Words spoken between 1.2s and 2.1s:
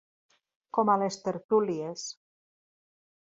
tertúlies.